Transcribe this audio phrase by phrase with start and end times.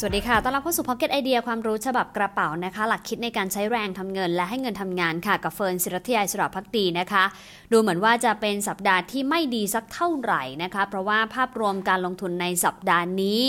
[0.00, 7.24] สวัสดีค่ะ ต้อนรับเข้าสู่ Pocket ไอเดียความรู้ฉบับกระเป๋านะคะ หลักคิดในการใช้แรงทำเงิน และให้เงินทำงานค่ะ กับเฟิร์นศิรัทยาสระพักดีนะคะ
[7.72, 13.42] ดูเหมือนว่าจะเป็นสัปดาห์ที่ไม่ดีสักเท่าไหร่นะคะ เพราะว่าภาพรวมการลงทุนในสัปดาห์นี้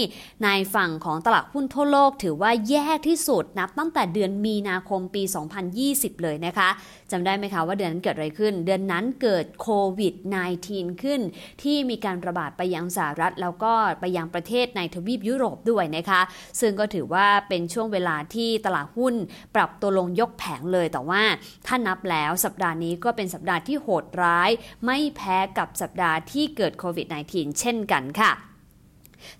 [0.44, 5.23] ในฝั่งของตลาดหุ้นทั่วโลก ถือว่าแย่ที่สุดนับตั้งแต่เดือนมีนาคมปี
[5.73, 6.70] 2020 เลยนะคะ
[7.12, 9.70] จำได้ไหมคะว่าเดือนนั้นเกิดอะไรขึ้น เดือนนั้นเกิดโค
[10.00, 10.14] วิด
[10.58, 11.22] -19 ขึ้น
[11.64, 16.22] ที่มีการระบาดไปยังสหรัฐแล้วก็ไปยังประเทศในทวีปยุโรปด้วยนะคะ
[16.59, 19.16] ซึ่งก็ถือว่าเป็นช่วงเวลาที่ตลาดหุ้น
[19.55, 21.23] ปรับตัวลงยกแผงเลยแต่ว่า
[21.67, 24.50] ถ้านับแล้วสัปดาห์นี้ก็เป็นสัปดาห์ที่โหดร้าย
[24.86, 28.31] ไม่แพ้กับสัปดาห์ที่เกิดโควิด -19 เช่นกันค่ะ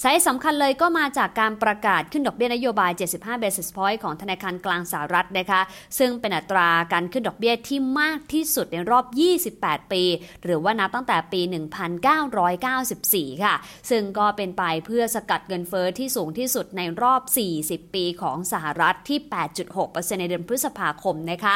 [0.02, 5.62] สาเหตุสำคัญเลยก็มาจากการประกาศขึ้นดอกเบี้ยนโยบาย 75 basis point ของธนาคารกลางสหรัฐนะคะ
[6.00, 9.05] ซึ่งเป็นอัตราการขึ้นดอกเบี้ยที่มากที่สุดในรอบ
[9.49, 10.04] 28 ปี
[10.44, 11.41] หรือว่านับตั้งแต่ปี
[12.22, 13.55] 1994 ค่ะ
[13.90, 17.21] ซึ่งก็เป็นไปเพื่อสกัดเงินเฟอ้อที่สูงที่สุดในรอบ
[17.58, 19.20] 40 ปีของสหรัฐที่
[19.70, 21.55] 8.6%ในเดือนพฤษภาคมนะคะ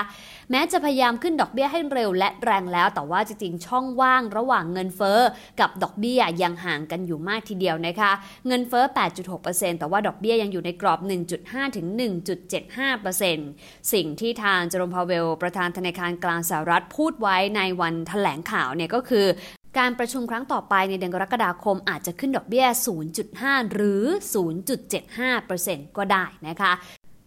[0.52, 5.20] แม้จะพยายามขึ้นดอกเบี้ยให้เร็วและแรงแล้ว แต่ว่าจริงๆ ช่องว่างระหว่างเงินเฟอ้อ
[5.60, 8.09] กับดอกเบี้ยยังห่างกันอยู่มากทีเดียวนะคะ
[8.48, 8.86] เงินเฟ้อ
[9.32, 11.00] 8.6%แต่ว่าดอกเบี้ยยังอยู่ในกรอบ
[11.38, 11.88] 1.5 ถึง
[13.10, 19.26] 1.75%สิ่งที่ทางเจอโรมพาวเวล ประธานธนาคารกลางสหรัฐพูดไว้ในวันแถลงข่าวเนี่ยก็คือ
[19.78, 22.68] การประชุมครั้งต่อไปในเดือนกรกฎาคมอาจจะขึ้นดอกเบี้ย
[23.20, 24.04] 0.5 หรือ
[25.20, 26.72] 0.75%ก็ได้นะคะ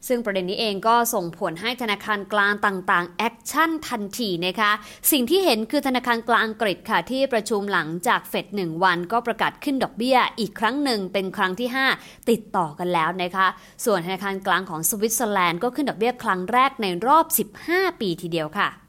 [0.08, 4.70] ซึ่งประเด็นนี้เองก็ส่งผลให้ธนาคารกลางต่างๆ action ทันทีนะคะ
[5.12, 13.47] สิ่งที่เห็นคือธนาคารกลางอังกฤษค่ะ ที่ประชุมหลังจากเฟดหนึ่งวันก็ประกาศขึ้นดอกเบี้ย อีกครั้งหนึ่งเป็นครั้งที่ 5 ติดต่อกันแล้วนะคะ
[13.84, 17.27] ส่วนธนาคารกลางของสวิตเซอร์แลนด์ก็ขึ้นดอกเบี้ยครั้งแรกในรอบ
[17.64, 18.81] 15 ปีทีเดียวค่ะ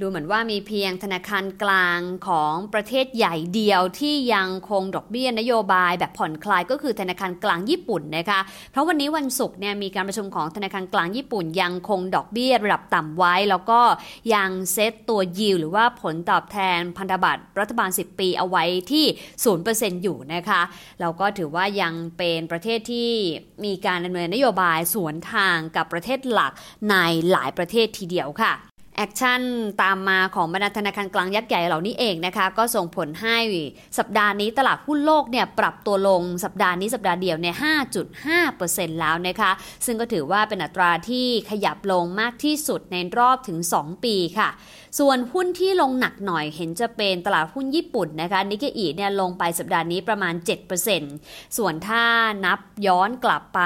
[0.00, 8.40] ดูเหมือนว่ามีเพียงธนาคารกลางของประเทศใหญ่เดียวที่ยังคงดอกเบี้ยนโยบายแบบผ่อนคลายก็คือธนาคารกลางญี่ปุ่นนะคะ
[8.70, 13.80] เพราะวันนี้วันศุกร์เนี่ยมีการประชุมของธนาคารกลางญี่ปุ่น ยังคงดอกเบี้ยระดับต่ำไว้ แล้วก็
[14.34, 19.04] ยังเซตตัวยิวหรือว่าผลตอบแทนพันธบัตรรัฐบาล 10 ปีเอาไว้ที่
[19.54, 20.62] 0%อยู่นะคะ
[21.00, 23.10] แล้วก็ถือว่ายังเป็นประเทศที่
[23.64, 26.52] มีการดำเนินนโยบายสวนทางกับประเทศหลัก
[26.90, 26.94] ใน
[27.30, 28.54] หลายประเทศทีเดียวค่ะ
[28.96, 29.40] action
[29.82, 33.38] ตามมาของบรรดาธนาคารกลางยักษ์ใหญ่เหล่านี้เองนะคะ ก็ส่งผลให้
[33.98, 37.54] สัปดาห์นี้ตลาดหุ้นโลกเนี่ยปรับตัวลงสัปดาห์นี้สัปดาห์เดียวเนี่ย
[38.26, 39.50] 5.5%แล้วนะคะ
[39.86, 44.50] ซึ่งก็ถือว่าเป็นอัตราที่ขยับลงมากที่สุดในรอบถึง 2 ปีค่ะ
[45.00, 50.34] ส่วนหุ้นที่ลงหนักหน่อยเห็นจะเป็นตลาดหุ้นญี่ปุ่นนะคะนิกเคอิเนี่ยลงไปสัปดาห์นี้ประมาณ
[50.96, 52.04] 7%ส่วนถ้า
[52.44, 53.60] นับย้อนกลับไป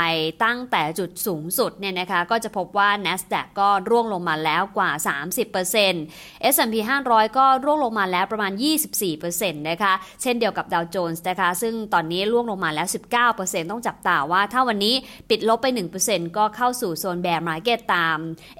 [0.45, 6.77] ตั้งแต่จุดสูงสุดเนี่ยนะคะก็จะพบว่า NASDAQ ก็ร่วงลงมาแล้วกว่า 3 30% S&P
[7.09, 8.53] 500 ก็ร่วงลงมาแล้วประมาณ
[9.11, 9.93] 24%นะคะ
[10.23, 12.87] เช่นเดียวกับดาวโจนส์นะคะซึ่งตอนนี้ร่วงลงมาแล้ว
[13.29, 14.95] 19%ต้องจับตาว่าถ้าวันนี้
[15.31, 15.67] ปิดลบไป
[16.03, 18.19] 1%ก็เข้าสู่โซน bear market ตาม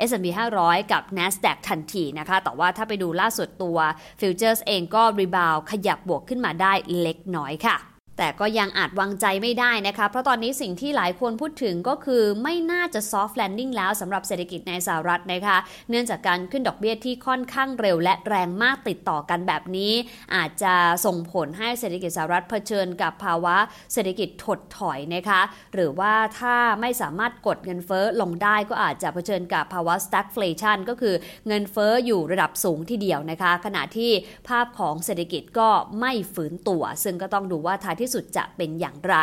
[0.09, 0.27] S&P
[0.61, 3.79] 500 กับ NASDAQ ทันทีนะคะแต่ว่าถ้าไปดูล่าสุดตัว
[4.21, 7.90] futures เองก็ rebound ขยับบวกขึ้นมาได้เล็กน้อยค่ะ
[8.21, 15.57] แต่ก็ยังอาจวางใจไม่ได้นะคะ เพราะตอนนี้สิ่งที่หลายคนพูดถึงก็คือไม่น่าจะ soft landing แล้วสำหรับเศรษฐกิจในสหรัฐนะคะ
[15.91, 19.93] เนื่องจากการขึ้นดอกเบี้ยที่ค่อนข้างเร็วและแรงมากติดต่อกันแบบนี้
[20.35, 20.75] อาจจะ
[21.07, 23.57] ส่งผลให้เศรษฐกิจสหรัฐเผชิญกับภาวะ
[23.93, 25.41] เศรษฐกิจถดถอยนะคะ
[25.75, 31.15] หรือว่าถ้าไม่สามารถกดเงินเฟ้อลงได้ก็อาจจะเผชิญกับภาวะ stagflation ก็คือ
[31.47, 34.11] เงินเฟ้ออยู่ระดับสูงทีเดียวนะคะ ขณะที่
[34.49, 35.69] ภาพของเศรษฐกิจก็
[36.01, 39.17] ไม่ฝืนตัว ซึ่งก็ต้องดูว่าท้ายที่สุดจะเป็นอย่างไร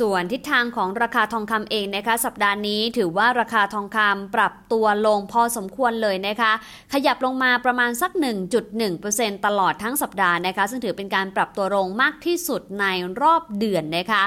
[0.00, 6.52] ส่วนทิศทางของราคาทองคำเองนะคะ สัปดาห์นี้ถือว่าราคาทองคำปรับตัวลงพอสมควรเลยนะคะ
[6.92, 8.10] ขยับลงมาประมาณสัก
[8.78, 12.86] 1.1%ตลอดทั้งสัปดาห์นะคะ ซึ่งถือเป็นการปรับตัวลงมากที่สุดใน
[13.20, 14.24] รอบเดือนนะคะ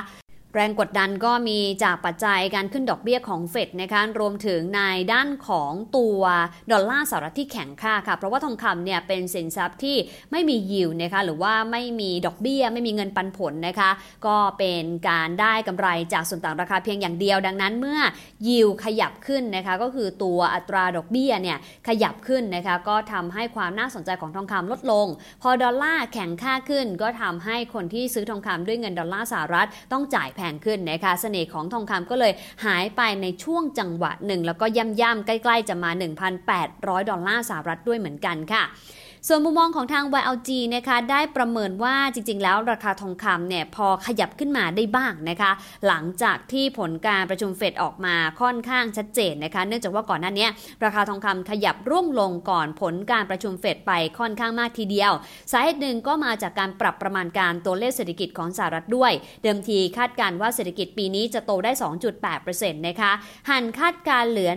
[0.56, 4.82] แรงกดดันก็มีจากปัจจัยการขึ้นดอกเบี้ยของเฟดนะคะรวมถึงใน
[5.14, 6.20] ด้านของตัว
[6.72, 9.98] ดอลลาร์สหรัฐที่แข็งค่าค่ะ เพราะว่าทองคำเนี่ยเป็นสินทรัพย์ที่
[10.32, 13.90] ไม่มียิวนะคะหรือว่าไม่มีดอกเบี้ย ไม่มีเงินปันผลนะคะ
[14.28, 18.00] ก็เป็นการได้กำไรจากส่วนต่างราคาเพียงอย่างเดียว ดังนั้นเมื่อ
[18.48, 21.58] ยิวขยับขึ้นนะคะก็คือตัวอัตราดอกเบี้ยเนี่ย
[21.88, 25.08] ขยับขึ้นนะคะก็ทำให้ความน่าสนใจของทองคำลดลง
[25.42, 32.34] พอดอลลาร์แข็งค่าขึ้น ก็ทำให้คนที่ซื้อทองคำด้วยเงินดอลลาร์สหรัฐต้องจ่ายพงขึ้นนะคะเสน่ห์ของทองคำก็เลย
[32.66, 34.66] หายไปในช่วงจังหวะหนึ่ง แล้วก็
[35.02, 35.92] ย่ำๆใกล้ ๆ จะมา
[36.50, 38.64] 1,800 ดอลลาร์สหรัฐด้วยเหมือนกันค่ะ
[39.28, 45.52] ส่วนมุมมองของทาง YLG นะคะได้ประเมินว่าจริง ๆ แล้วราคาทองคำเนี่ยพอขยับขึ้นมาได้บ้างนะคะ
[45.88, 50.48] หลังจากที่ผลการประชุมเฟดออกมาค่อนข้างชัดเจนนะคะ เนื่องจากว่าก่อนหน้านี้
[50.84, 55.12] ราคาทองคำขยับร่วงลงก่อนผลการประชุมเฟดไปค่อนข้างมากทีเดียว
[55.52, 59.12] สาเหตุหนึ่งก็มาจากการปรับประมาณการตัวเลขเศรษฐกิจของสหรัฐด้วย
[59.44, 61.72] เดิมทีคาดการว่าเศรษฐกิจปีนี้จะโตได้
[62.30, 63.12] 2.8%นะคะ
[63.50, 64.52] หันคาดการเหลือ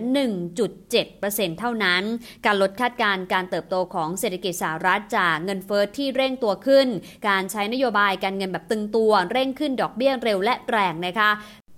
[0.77, 2.03] 1.7%เท่านั้น
[2.47, 6.89] การลดคาดการการเติบโตของเศรษฐกิจสหรัฐจากเงินเฟอ้อที่เร่งตัวขึ้น
[7.29, 11.31] การใช้นโยบายการเงินแบบตึงตัวเร่งขึ้นดอกเบี้ยเร็วและแรงนะคะ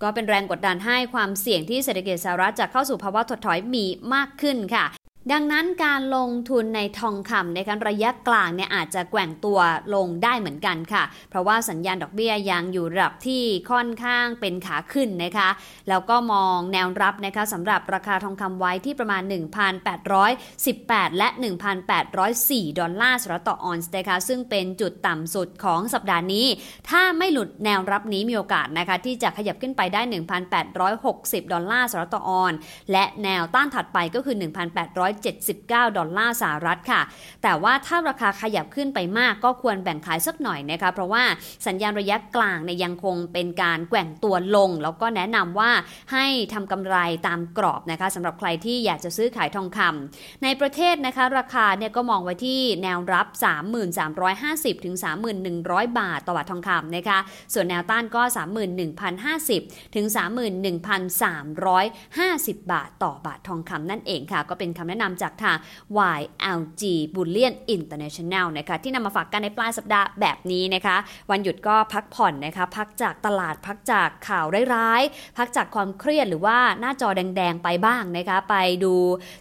[0.02, 3.84] ก็เป็นแรงกดดันให้ความเสี่ยงที่เศรษฐกิจสหรัฐจะเข้าสู่ภาวะถดถอยมี
[4.14, 4.84] มากขึ้นค่ะ
[5.32, 9.58] ดังนั้นการลงทุนในทองคำในการระยะกลางเนี่ยอาจจะแกว่งตัว
[9.94, 15.48] ลงได้เหมือนกันค่ะ เพราะว่าสัญญาณดอกเบี้ยยังอยู่ระดับที่ค่อนข้างเป็นขาขึ้นนะคะ
[15.88, 19.22] แล้วก็มองแนวรับนะคะสำหรับราคาทองคำไว้ที่ประมาณ
[20.00, 21.28] 1,818 และ
[22.04, 26.46] 1,804 ดอลลาร์สหรัฐต่อออนซ์นะคะซึ่งเป็นจุดต่ำสุดของสัปดาห์นี้
[26.90, 30.00] ถ้าไม่หลุดแนวรับนี้มีโอกาสนะคะที่จะขยับขึ้นไปได้
[30.76, 32.58] 1,860 ดอลลาร์สหรัฐต่อออนซ์
[32.92, 37.00] และแนวต้านถัดไปก็คือ 1,800 179 ดอลลาร์สหรัฐค่ะ
[37.42, 41.24] แต่ว่าถ้าราคาขยับขึ้นไปมากก็ควรแบ่งขายสักหน่อยนะคะ เพราะว่า
[41.66, 45.70] สัญญาณระยะกลางเนี่ยยังคงเป็นการแกว่งตัวลง แล้วก็แนะนำว่า
[46.12, 46.96] ให้ทำกำไร
[47.26, 53.26] ตามกรอบนะคะสำหรับใครที่อยากจะซื้อขายทองคำในประเทศนะคะราคาเนี่ยก็มองไว้ที่แนวรับ
[54.06, 54.96] 3,350 ถึง
[55.46, 57.18] 3,100 บาทต่อบาททองคำนะคะ
[57.54, 58.22] ส่วนแนวต้านก็
[59.28, 65.56] 31,050 ถึง 31,350 บาทต่อบาททองคำนั่นเองค่ะ ก็เป็นคำแนะนำนำจากทาง
[66.18, 66.82] YLG
[67.14, 70.96] Bullion International นะคะที่นำมาฝากกันในปลายสัปดาห์แบบนี้นะคะ
[71.30, 78.94] วันหยุดก็พักผ่อนนะคะพักจากตลาดพักจากข่าวร้ายๆ พักจากความเครียดหรือว่าหน้าจอแดง ๆ ไปบ้างนะคะไปดู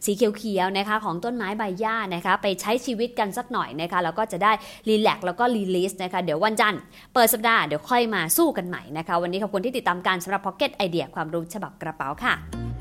[0.05, 4.51] สีเขียวๆนะคะของต้นไม้ใบหญ้านะคะไปใช้ชีวิตกันสักหน่อยนะคะแล้วก็จะได้
[4.89, 6.81] รีแลกแล้วก็รีลิสนะคะเดี๋ยววันจันทร์
[7.13, 12.72] เปิดสัปดาห์เดี๋ยวค่อยมาสู้กันใหม่นะคะ วันนี้ขอบคุณที่ติดตามการสำหรับ Pocket ไอเดียความรู้ฉบับกระเป๋าค่ะ